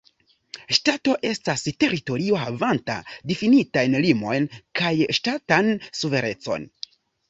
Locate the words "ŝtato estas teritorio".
0.77-2.41